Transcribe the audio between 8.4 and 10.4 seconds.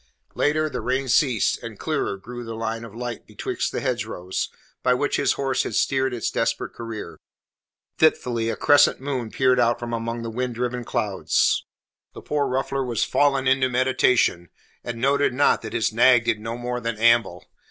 a crescent moon peered out from among the